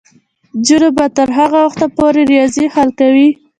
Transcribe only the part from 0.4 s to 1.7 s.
نجونې به تر هغه